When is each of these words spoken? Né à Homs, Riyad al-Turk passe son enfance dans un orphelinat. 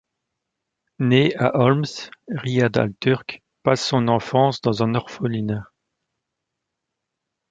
Né 0.97 1.35
à 1.35 1.57
Homs, 1.59 2.09
Riyad 2.27 2.75
al-Turk 2.75 3.43
passe 3.61 3.83
son 3.85 4.07
enfance 4.07 4.59
dans 4.59 4.81
un 4.81 4.95
orphelinat. 4.95 5.67